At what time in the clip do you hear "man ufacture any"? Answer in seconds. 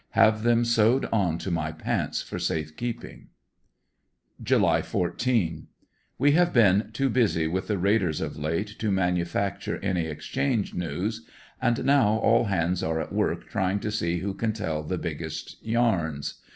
8.91-10.07